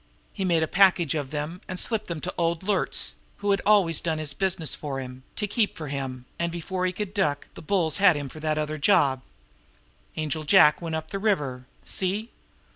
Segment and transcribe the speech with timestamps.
[0.33, 4.01] He made a package of them and slipped them to old Luertz, who had always
[4.01, 7.61] done his business for him, to keep for him; and before he could duck, the
[7.61, 9.21] bulls had him for that other job.
[10.15, 11.67] Angel Jack went up the river.
[11.85, 12.31] See?